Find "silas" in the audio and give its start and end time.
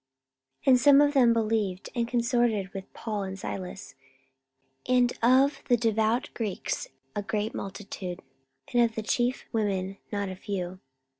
3.37-3.93